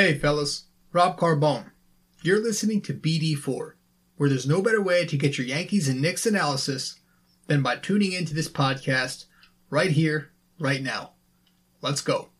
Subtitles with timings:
[0.00, 0.64] Hey, fellas,
[0.94, 1.72] Rob Carbone.
[2.22, 3.72] You're listening to BD4,
[4.16, 6.98] where there's no better way to get your Yankees and Knicks analysis
[7.48, 9.26] than by tuning into this podcast
[9.68, 11.10] right here, right now.
[11.82, 12.30] Let's go.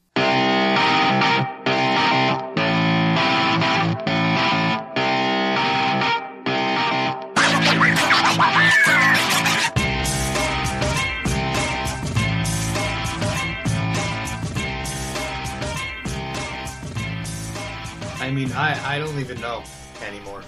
[18.30, 19.64] I mean, I, I don't even know
[20.06, 20.44] anymore.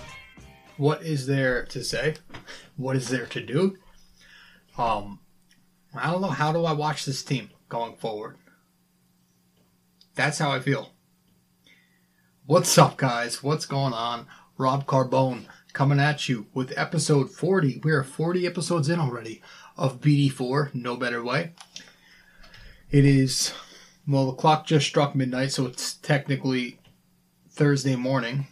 [0.76, 2.14] What is there to say?
[2.76, 3.76] What is there to do?
[4.78, 5.18] Um,
[5.92, 6.28] I don't know.
[6.28, 8.36] How do I watch this team going forward?
[10.14, 10.90] That's how I feel.
[12.46, 13.42] What's up, guys?
[13.42, 14.28] What's going on?
[14.56, 17.80] Rob Carbone coming at you with episode 40.
[17.82, 19.42] We are 40 episodes in already
[19.76, 21.54] of BD4, No Better Way.
[22.92, 23.52] It is,
[24.06, 26.78] well, the clock just struck midnight, so it's technically
[27.52, 28.46] Thursday morning,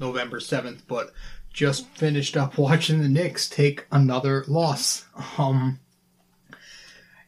[0.00, 1.12] November 7th, but
[1.52, 5.06] just finished up watching the Knicks take another loss.
[5.36, 5.78] Um,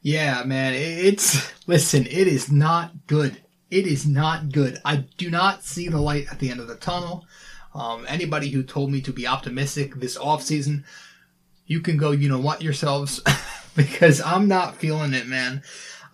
[0.00, 3.42] yeah, man, it's, listen, it is not good.
[3.70, 4.78] It is not good.
[4.84, 7.26] I do not see the light at the end of the tunnel.
[7.74, 10.84] Um, anybody who told me to be optimistic this offseason,
[11.66, 13.20] you can go, you know what, yourselves,
[13.76, 15.62] because I'm not feeling it, man.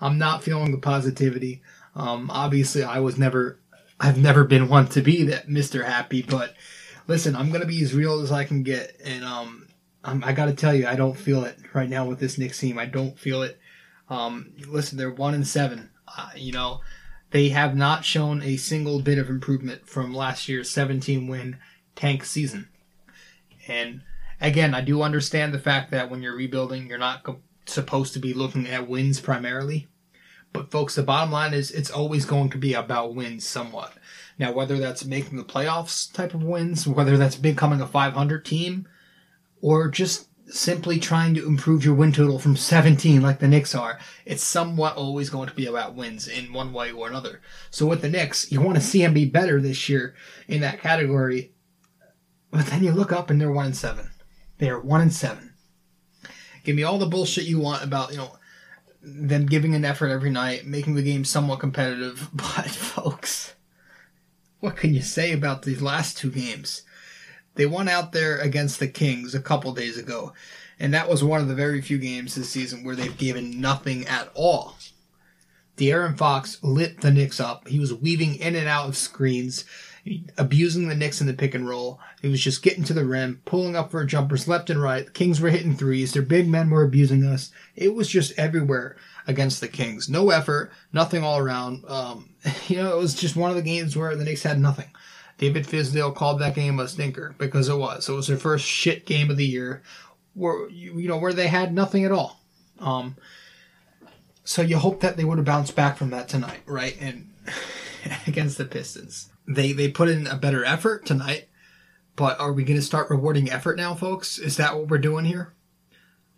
[0.01, 1.63] I'm not feeling the positivity.
[1.95, 3.59] Um, obviously, I was never
[4.03, 5.85] I've never been one to be that Mr.
[5.85, 6.55] Happy, but
[7.07, 9.69] listen, I'm gonna be as real as I can get, and um,
[10.05, 12.59] I'm, i got to tell you, I don't feel it right now with this Knicks
[12.59, 12.79] team.
[12.79, 13.59] I don't feel it.
[14.09, 15.91] Um, listen, they're one and seven.
[16.09, 16.81] Uh, you know,
[17.31, 21.59] they have not shown a single bit of improvement from last year's 17 win
[21.95, 22.69] tank season.
[23.69, 24.03] And
[24.41, 27.25] again, I do understand the fact that when you're rebuilding, you're not
[27.67, 29.87] supposed to be looking at wins primarily.
[30.53, 33.95] But folks, the bottom line is it's always going to be about wins somewhat.
[34.39, 38.87] Now, whether that's making the playoffs type of wins, whether that's becoming a 500 team,
[39.61, 43.99] or just simply trying to improve your win total from 17 like the Knicks are,
[44.27, 47.41] it's somewhat always going to be about wins in one way or another.
[47.71, 50.15] So with the Knicks, you want to see them be better this year
[50.49, 51.53] in that category.
[52.51, 54.11] But then you look up and they're 1 and 7.
[54.59, 55.55] They are 1 and 7.
[56.65, 58.37] Give me all the bullshit you want about, you know,
[59.03, 62.31] them giving an effort every night, making the game somewhat competitive.
[62.35, 63.55] But folks,
[64.61, 66.83] what can you say about these last two games?
[67.55, 70.33] They won out there against the Kings a couple days ago,
[70.79, 74.07] and that was one of the very few games this season where they've given nothing
[74.07, 74.77] at all.
[75.77, 77.69] De'Aaron Fox lit the Knicks up.
[77.69, 79.65] He was weaving in and out of screens
[80.37, 82.01] abusing the Knicks in the pick and roll.
[82.21, 85.07] He was just getting to the rim, pulling up for jumpers left and right.
[85.07, 86.13] The Kings were hitting threes.
[86.13, 87.51] Their big men were abusing us.
[87.77, 88.97] It was just everywhere
[89.27, 90.09] against the Kings.
[90.09, 91.85] No effort, nothing all around.
[91.87, 92.31] Um,
[92.69, 94.91] you know, it was just one of the games where the Knicks had nothing.
[95.39, 98.09] David Fizdale called that game a stinker because it was.
[98.09, 99.83] It was their first shit game of the year,
[100.35, 102.41] where you know where they had nothing at all.
[102.79, 103.17] Um,
[104.45, 106.97] so you hope that they would have bounced back from that tonight, right?
[107.01, 107.31] And
[108.27, 111.49] against the Pistons they they put in a better effort tonight.
[112.15, 114.39] But are we going to start rewarding effort now, folks?
[114.39, 115.55] Is that what we're doing here?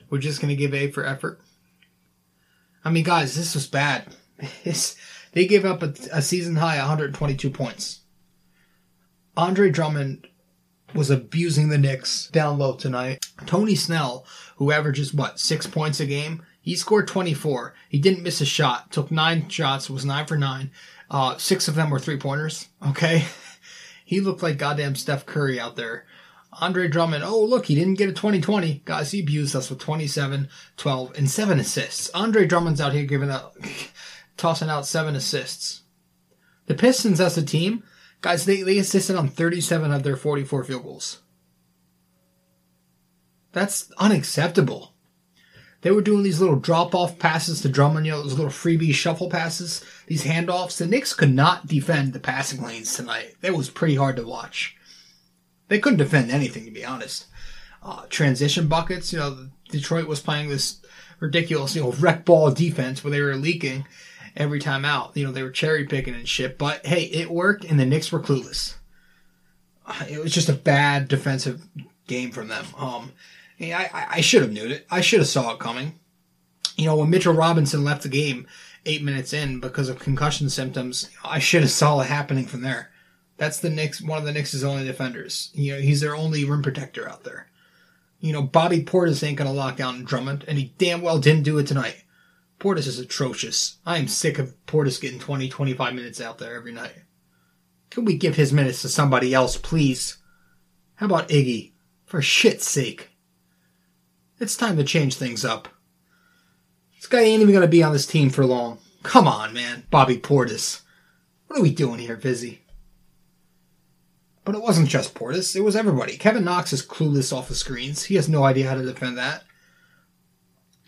[0.09, 1.41] We're just going to give A for effort.
[2.85, 4.15] I mean, guys, this was bad.
[5.35, 8.03] They gave up a, a season high 122 points.
[9.37, 10.29] Andre Drummond
[10.95, 13.27] was abusing the Knicks down low tonight.
[13.45, 14.25] Tony Snell,
[14.57, 17.75] who averages what six points a game, he scored 24.
[17.89, 18.93] He didn't miss a shot.
[18.93, 19.91] Took nine shots.
[19.91, 20.71] Was nine for nine.
[21.11, 22.69] Uh, six of them were three pointers.
[22.87, 23.25] Okay.
[24.05, 26.07] he looked like goddamn Steph Curry out there.
[26.61, 28.83] Andre Drummond, oh, look, he didn't get a 2020.
[28.85, 32.11] Guys, he abused us with 27, 12, and 7 assists.
[32.11, 33.57] Andre Drummond's out here giving out,
[34.37, 35.83] tossing out 7 assists.
[36.67, 37.83] The Pistons as a team,
[38.21, 41.23] guys, they, they assisted on 37 of their 44 field goals.
[43.53, 44.94] That's unacceptable.
[45.85, 48.95] They were doing these little drop off passes to Drummond, you know, those little freebie
[48.95, 50.79] shuffle passes, these handoffs.
[50.79, 53.35] The Knicks could not defend the passing lanes tonight.
[53.43, 54.79] It was pretty hard to watch.
[55.69, 57.27] They couldn't defend anything, to be honest.
[57.83, 60.81] Uh, transition buckets, you know, Detroit was playing this
[61.21, 63.87] ridiculous, you know, wreck ball defense where they were leaking
[64.35, 65.15] every time out.
[65.15, 66.57] You know, they were cherry picking and shit.
[66.57, 68.77] But hey, it worked, and the Knicks were clueless.
[69.87, 71.63] Uh, it was just a bad defensive
[72.07, 72.65] game from them.
[72.79, 73.13] Um,
[73.61, 74.87] I, I should have knew it.
[74.91, 75.99] I should have saw it coming.
[76.77, 78.47] You know, when Mitchell Robinson left the game
[78.85, 82.91] eight minutes in because of concussion symptoms, I should have saw it happening from there.
[83.37, 85.51] That's the Knicks, one of the Knicks' only defenders.
[85.55, 87.49] You know, he's their only rim protector out there.
[88.21, 91.59] You know, Bobby Portis ain't gonna lock down Drummond, and he damn well didn't do
[91.59, 92.05] it tonight.
[92.59, 93.79] Portis is atrocious.
[93.85, 96.95] I am sick of Portis getting 20, 25 minutes out there every night.
[97.91, 100.19] Can we give his minutes to somebody else, please?
[100.97, 101.73] How about Iggy?
[102.07, 103.14] For shit's sake.
[104.41, 105.69] It's time to change things up.
[106.97, 108.79] This guy ain't even going to be on this team for long.
[109.03, 109.85] Come on, man.
[109.91, 110.81] Bobby Portis.
[111.47, 112.63] What are we doing here, Vizzy?
[114.45, 116.17] But it wasn't just Portis, it was everybody.
[116.17, 118.05] Kevin Knox is clueless off the screens.
[118.05, 119.45] He has no idea how to defend that.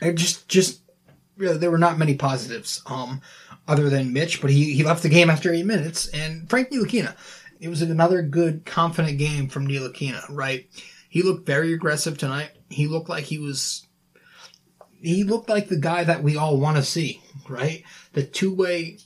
[0.03, 0.83] It just just
[1.37, 3.21] there were not many positives, um,
[3.69, 6.09] other than Mitch, but he, he left the game after eight minutes.
[6.09, 7.15] And Frank Ntilikina,
[7.61, 10.67] it was another good, confident game from Ntilikina, right?
[11.17, 12.51] He looked very aggressive tonight.
[12.69, 13.87] He looked like he was,
[15.01, 17.85] he looked like the guy that we all want to see, right?
[18.13, 18.99] The two way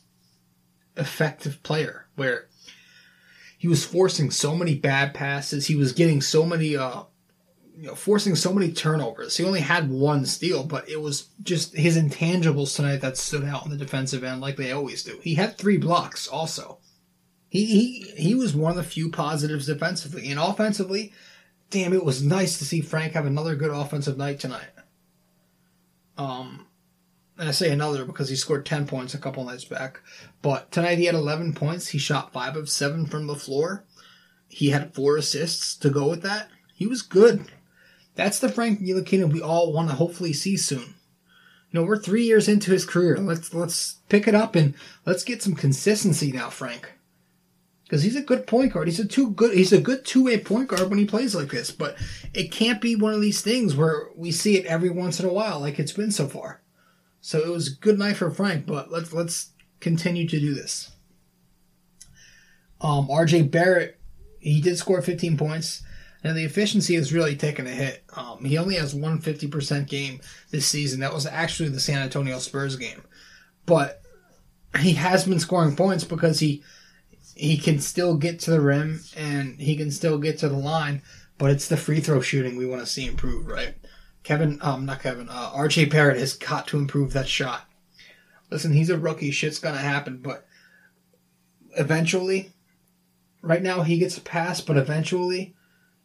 [0.97, 2.49] effective player where
[3.57, 5.69] he was forcing so many bad passes.
[5.69, 7.05] He was getting so many, uh,
[7.77, 9.37] you know, forcing so many turnovers.
[9.37, 13.63] He only had one steal, but it was just his intangibles tonight that stood out
[13.63, 15.21] on the defensive end, like they always do.
[15.23, 16.81] He had three blocks, also.
[17.49, 21.13] He he he was one of the few positives defensively and offensively.
[21.71, 24.71] Damn, it was nice to see Frank have another good offensive night tonight.
[26.19, 26.67] Um,
[27.39, 30.01] and I say another because he scored 10 points a couple nights back.
[30.43, 31.89] But tonight he had 11 points.
[31.89, 33.85] He shot 5 of 7 from the floor.
[34.49, 36.49] He had 4 assists to go with that.
[36.75, 37.47] He was good.
[38.17, 40.95] That's the Frank Ntilikina we all want to hopefully see soon.
[41.71, 43.17] You know, we're three years into his career.
[43.17, 44.75] Let's let's pick it up and
[45.07, 46.93] let's get some consistency now, Frank.
[47.91, 48.87] Because he's a good point guard.
[48.87, 49.53] He's a two good.
[49.53, 51.73] He's a good two way point guard when he plays like this.
[51.73, 51.97] But
[52.33, 55.33] it can't be one of these things where we see it every once in a
[55.33, 56.61] while, like it's been so far.
[57.21, 59.51] So it was a good night for Frank, but let's let's
[59.81, 60.93] continue to do this.
[62.81, 63.99] Um, RJ Barrett,
[64.39, 65.83] he did score 15 points.
[66.23, 68.05] and the efficiency has really taken a hit.
[68.15, 70.21] Um, he only has one 50% game
[70.53, 71.01] this season.
[71.01, 73.03] That was actually the San Antonio Spurs game.
[73.67, 74.01] But
[74.79, 76.63] he has been scoring points because he
[77.41, 81.03] he can still get to the rim and he can still get to the line,
[81.39, 83.75] but it's the free throw shooting we want to see improve, right?
[84.23, 87.67] Kevin, um, not Kevin, uh, RJ Barrett has got to improve that shot.
[88.51, 89.31] Listen, he's a rookie.
[89.31, 90.47] Shit's gonna happen, but
[91.79, 92.53] eventually,
[93.41, 95.55] right now he gets a pass, but eventually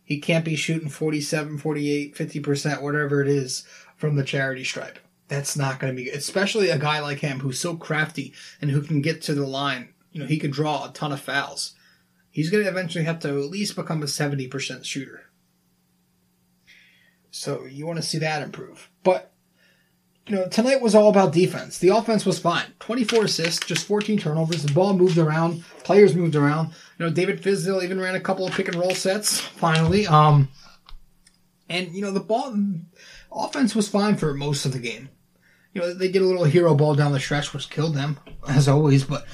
[0.05, 3.67] he can't be shooting 47, 48, 50%, whatever it is
[3.97, 4.99] from the charity stripe.
[5.27, 6.13] That's not going to be good.
[6.13, 9.94] Especially a guy like him who's so crafty and who can get to the line.
[10.15, 11.73] You know, he can draw a ton of fouls.
[12.31, 15.23] He's going to eventually have to at least become a 70% shooter.
[17.31, 18.89] So you want to see that improve.
[19.03, 19.33] But
[20.25, 21.79] you know, tonight was all about defense.
[21.79, 22.67] The offense was fine.
[22.79, 24.63] 24 assists, just 14 turnovers.
[24.63, 25.65] The ball moved around.
[25.83, 26.69] Players moved around.
[26.97, 30.07] You know, David Fizdale even ran a couple of pick and roll sets, finally.
[30.07, 30.47] Um,
[31.67, 32.55] and, you know, the ball,
[33.33, 35.09] offense was fine for most of the game.
[35.73, 38.69] You know, they did a little hero ball down the stretch, which killed them, as
[38.69, 39.25] always, but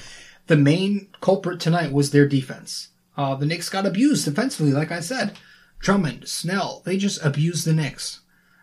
[0.52, 2.88] the main culprit tonight was their defense.
[3.16, 5.38] Uh, the Knicks got abused defensively, like I said.
[5.78, 8.20] Drummond, Snell, they just abused the Knicks.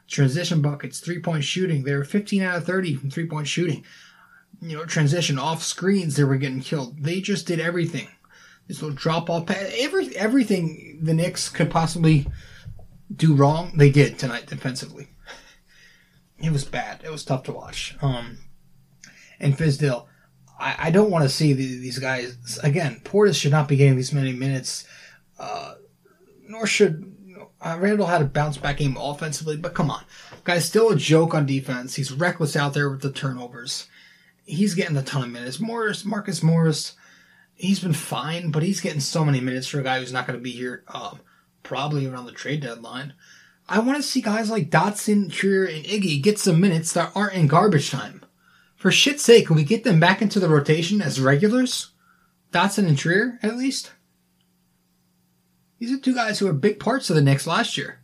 [0.07, 3.83] Transition buckets, three point shooting, they were 15 out of 30 from three point shooting.
[4.61, 7.03] You know, transition off screens, they were getting killed.
[7.03, 8.07] They just did everything.
[8.67, 12.27] This little drop off pass, every, everything the Knicks could possibly
[13.11, 15.07] do wrong, they did tonight defensively.
[16.37, 17.01] It was bad.
[17.03, 17.97] It was tough to watch.
[18.01, 18.37] Um,
[19.41, 20.05] and Fizdale,
[20.59, 23.01] I, I don't want to see the, these guys again.
[23.03, 24.85] Portis should not be getting these many minutes.
[25.39, 25.75] Uh,
[26.47, 27.15] nor should
[27.61, 30.03] uh, Randle had a bounce back game offensively, but come on,
[30.43, 31.95] guy's still a joke on defense.
[31.95, 33.87] He's reckless out there with the turnovers.
[34.45, 35.59] He's getting a ton of minutes.
[35.59, 36.93] Morris, Marcus Morris,
[37.55, 40.39] he's been fine, but he's getting so many minutes for a guy who's not going
[40.39, 41.19] to be here um,
[41.63, 43.13] probably around the trade deadline.
[43.67, 47.35] I want to see guys like Dotson, Trier, and Iggy get some minutes that aren't
[47.35, 48.25] in garbage time.
[48.79, 51.91] For shit's sake, can we get them back into the rotation as regulars?
[52.53, 53.91] Dotson and Trier, at least?
[55.79, 57.99] These are two guys who are big parts of the Knicks last year.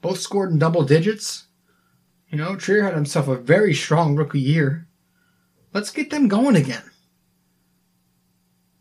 [0.00, 1.48] Both scored in double digits.
[2.30, 4.88] You know, Trier had himself a very strong rookie year.
[5.74, 6.90] Let's get them going again.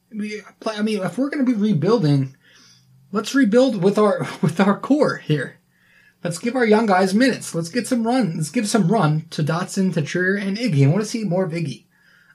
[0.09, 2.37] I mean, if we're going to be rebuilding,
[3.11, 5.56] let's rebuild with our with our core here.
[6.23, 7.53] Let's give our young guys minutes.
[7.53, 8.37] Let's get some run.
[8.37, 10.85] Let's give some run to Dotson, to Trier, and Iggy.
[10.85, 11.85] I want to see more of Iggy.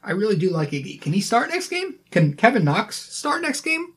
[0.02, 1.00] I really do like Iggy.
[1.00, 1.98] Can he start next game?
[2.10, 3.94] Can Kevin Knox start next game?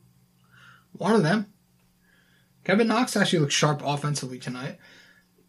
[0.92, 1.52] One of them.
[2.64, 4.78] Kevin Knox actually looked sharp offensively tonight,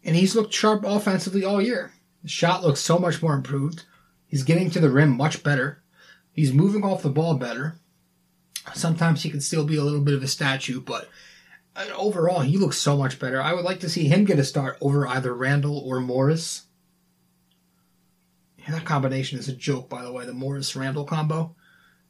[0.04, 1.92] and he's looked sharp offensively all year.
[2.22, 3.84] His shot looks so much more improved.
[4.26, 5.82] He's getting to the rim much better.
[6.32, 7.80] He's moving off the ball better.
[8.74, 11.08] Sometimes he can still be a little bit of a statue, but
[11.78, 13.40] Uh, overall, he looks so much better.
[13.40, 16.64] I would like to see him get a start over either Randle or Morris.
[18.68, 21.54] That combination is a joke, by the way, the Morris Randle combo.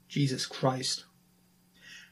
[0.08, 1.04] Jesus Christ.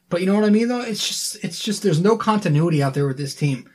[0.08, 0.82] But you know what I mean though?
[0.82, 3.68] It's just it's just there's no continuity out there with this team.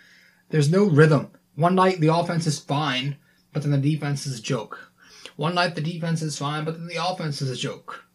[0.49, 1.31] There's no rhythm.
[1.55, 3.17] One night the offense is fine,
[3.51, 4.91] but then the defense is a joke.
[5.35, 8.05] One night the defense is fine, but then the offense is a joke.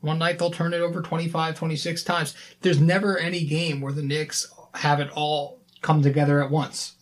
[0.00, 2.34] One night they'll turn it over 25, 26 times.
[2.60, 6.94] There's never any game where the Knicks have it all come together at once,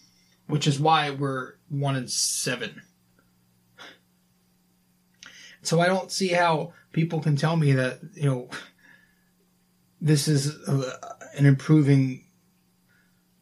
[0.46, 2.80] which is why we're one and seven.
[5.60, 8.48] So I don't see how people can tell me that you know
[10.00, 12.24] this is a, an improving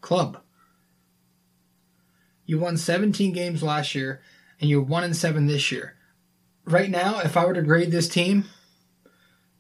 [0.01, 0.41] club.
[2.45, 4.21] You won 17 games last year,
[4.61, 5.97] and you're one and seven this year.
[6.65, 8.47] Right now, if I were to grade this team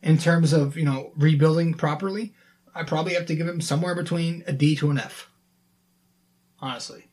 [0.02, 2.35] in terms of you know rebuilding properly,
[2.75, 5.31] I probably have to give him somewhere between a D to an F.
[6.61, 7.09] Honestly,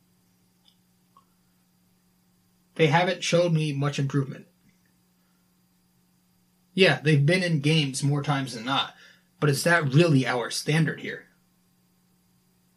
[2.75, 4.47] they haven't showed me much improvement.
[6.73, 8.93] Yeah, they've been in games more times than not,
[9.39, 11.25] but is that really our standard here?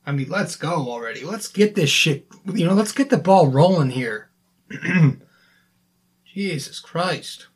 [0.07, 1.25] I mean, let's go already.
[1.25, 2.27] Let's get this shit.
[2.53, 4.31] You know, let's get the ball rolling here.
[6.27, 7.47] Jesus Christ.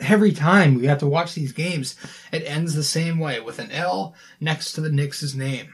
[0.00, 1.94] Every time we have to watch these games,
[2.32, 5.68] it ends the same way with an L next to the Knicks' name.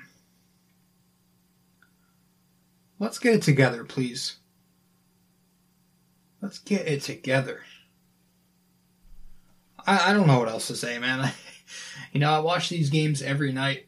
[2.98, 4.36] Let's get it together, please.
[6.40, 7.62] Let's get it together.
[9.86, 11.32] I, I don't know what else to say, man.
[12.12, 13.86] you know, I watch these games every night.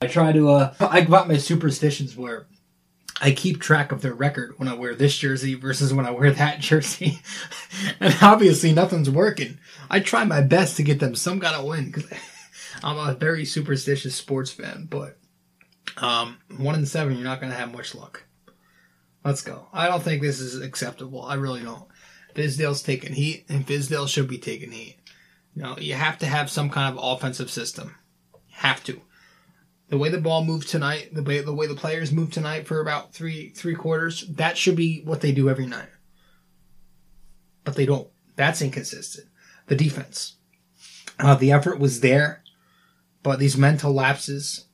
[0.00, 2.46] I try to, uh, I got my superstitions where
[3.20, 6.32] I keep track of their record when I wear this jersey versus when I wear
[6.32, 7.20] that jersey.
[8.00, 9.58] and obviously nothing's working.
[9.90, 12.06] I try my best to get them some kind of win because
[12.82, 15.18] I'm a very superstitious sports fan, but,
[15.96, 18.24] um, one in seven, you're not going to have much luck.
[19.24, 19.66] Let's go.
[19.72, 21.22] I don't think this is acceptable.
[21.22, 21.84] I really don't.
[22.34, 24.96] Fizdale's taking heat, and Fizdale should be taking heat.
[25.54, 27.96] You know, you have to have some kind of offensive system.
[28.50, 29.00] Have to.
[29.88, 32.80] The way the ball moved tonight, the way the way the players moved tonight for
[32.80, 35.88] about three three quarters, that should be what they do every night.
[37.64, 38.08] But they don't.
[38.36, 39.28] That's inconsistent.
[39.66, 40.36] The defense,
[41.18, 42.42] uh, the effort was there,
[43.22, 44.64] but these mental lapses.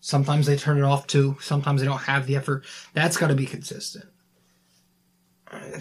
[0.00, 1.36] Sometimes they turn it off too.
[1.40, 2.64] Sometimes they don't have the effort.
[2.92, 4.06] That's got to be consistent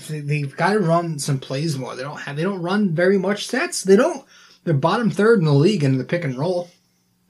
[0.10, 1.96] they've got to run some plays more.
[1.96, 3.84] They don't have they don't run very much sets.
[3.84, 4.26] They don't.
[4.64, 6.70] They're bottom third in the league in the pick and roll.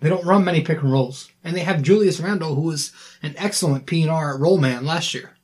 [0.01, 2.91] They don't run many pick and rolls, and they have Julius Randle, who was
[3.21, 5.37] an excellent P and R roll man last year.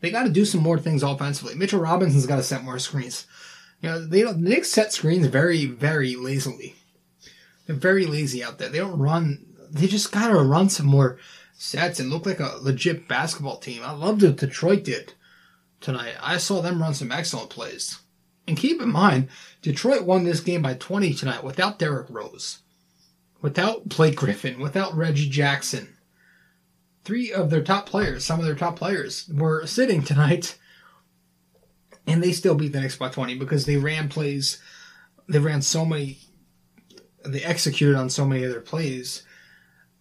[0.00, 1.56] They got to do some more things offensively.
[1.56, 3.26] Mitchell Robinson's got to set more screens.
[3.80, 6.76] You know, they don't, the Knicks set screens very, very lazily.
[7.66, 8.68] They're very lazy out there.
[8.68, 9.44] They don't run.
[9.70, 11.18] They just got to run some more
[11.58, 13.82] sets and look like a legit basketball team.
[13.82, 15.14] I loved what Detroit did
[15.80, 16.14] tonight.
[16.22, 17.98] I saw them run some excellent plays.
[18.46, 19.28] And keep in mind,
[19.60, 22.60] Detroit won this game by 20 tonight without Derrick Rose,
[23.40, 25.96] without Blake Griffin, without Reggie Jackson.
[27.04, 30.58] Three of their top players, some of their top players, were sitting tonight,
[32.06, 34.60] and they still beat the Knicks by 20 because they ran plays.
[35.28, 36.18] They ran so many,
[37.24, 39.22] they executed on so many of their plays.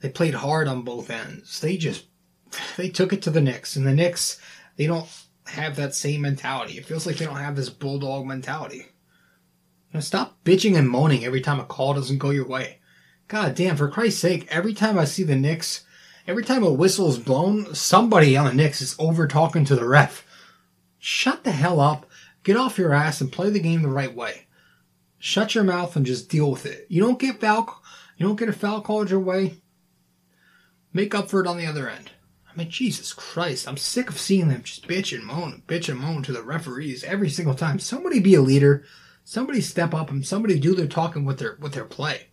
[0.01, 1.59] They played hard on both ends.
[1.59, 2.05] They just,
[2.77, 4.39] they took it to the Knicks, and the Knicks,
[4.75, 5.07] they don't
[5.47, 6.77] have that same mentality.
[6.77, 8.87] It feels like they don't have this bulldog mentality.
[9.95, 12.79] Know, stop bitching and moaning every time a call doesn't go your way.
[13.27, 15.83] God damn, for Christ's sake, every time I see the Knicks,
[16.27, 19.87] every time a whistle is blown, somebody on the Knicks is over talking to the
[19.87, 20.25] ref.
[20.99, 22.05] Shut the hell up,
[22.43, 24.45] get off your ass, and play the game the right way.
[25.17, 26.85] Shut your mouth and just deal with it.
[26.87, 27.81] You don't get foul,
[28.17, 29.57] you don't get a foul called your way.
[30.93, 32.11] Make up for it on the other end.
[32.47, 35.99] I mean, Jesus Christ, I'm sick of seeing them just bitch and moan, bitch and
[35.99, 37.79] moan to the referees every single time.
[37.79, 38.85] Somebody be a leader.
[39.23, 42.27] Somebody step up and somebody do their talking with their with their play.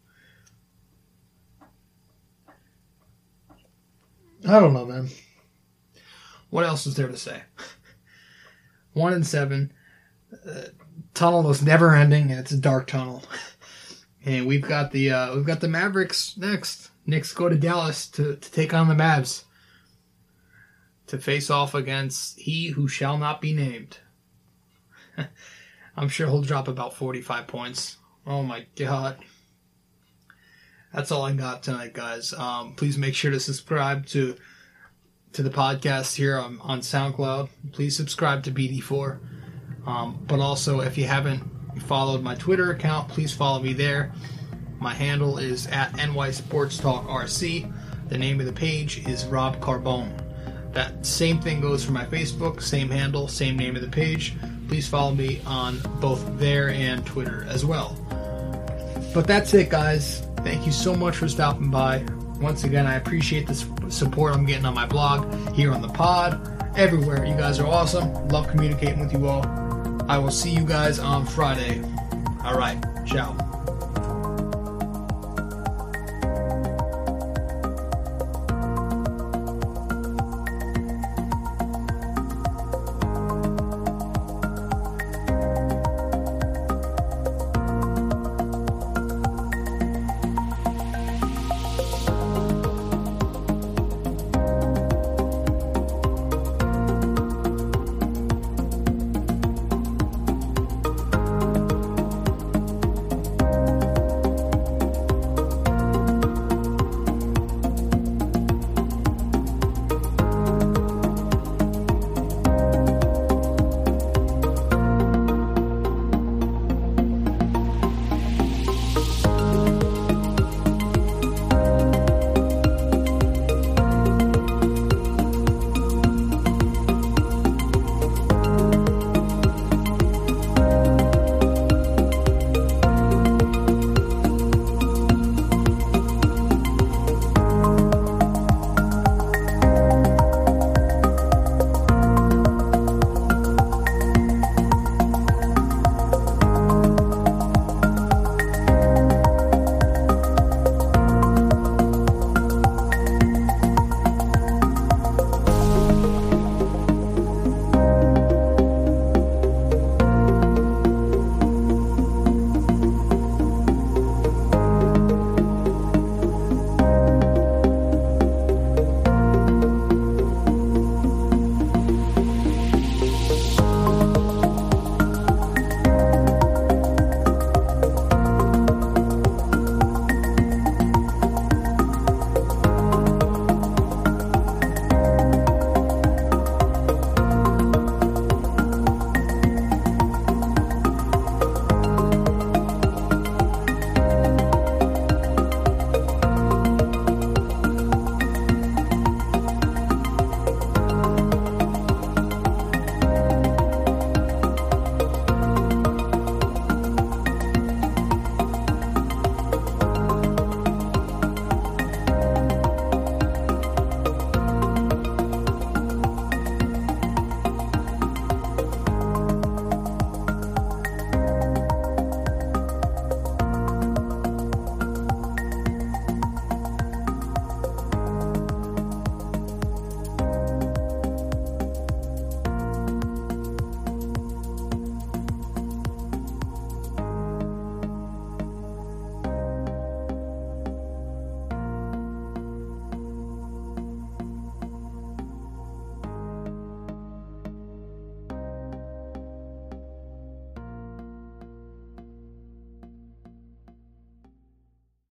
[4.49, 5.09] I don't know, man.
[6.51, 7.43] What else is there to say?
[8.93, 9.73] One in seven.
[10.47, 10.65] Uh,
[11.15, 13.23] tunnel is never ending, and it's a dark tunnel.
[14.25, 16.93] And we've got the uh, we've got the Mavericks next.
[17.07, 19.43] Knicks go to Dallas to, to take on the Mavs
[21.09, 23.99] to face off against he who shall not be named.
[25.97, 27.97] I'm sure he'll drop about 45 points.
[28.27, 29.19] Oh my god.
[30.93, 32.33] That's all I got tonight, guys.
[32.35, 34.37] Um, please make sure to subscribe to
[35.33, 37.49] to the podcast here on, on SoundCloud.
[37.73, 39.19] Please subscribe to BD4.
[39.87, 41.43] Um, but also, if you haven't
[41.85, 44.13] followed my Twitter account, please follow me there.
[44.79, 47.73] My handle is at NY Sports Talk RC.
[48.09, 50.13] The name of the page is Rob Carbone.
[50.73, 54.35] That same thing goes for my Facebook, same handle, same name of the page.
[54.69, 57.97] Please follow me on both there and Twitter as well.
[59.15, 60.27] But that's it, guys.
[60.45, 62.05] Thank you so much for stopping by.
[62.41, 63.55] Once again, I appreciate the
[63.89, 67.25] support I'm getting on my blog, here on the pod, everywhere.
[67.25, 68.13] You guys are awesome.
[68.29, 69.47] Love communicating with you all.
[70.09, 71.81] I will see you guys on Friday.
[72.45, 72.83] All right.
[73.07, 73.62] Ciao.